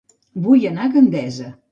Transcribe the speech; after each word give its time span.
Vull 0.45 0.63
anar 0.69 0.87
a 0.87 0.91
Gandesa 0.95 1.51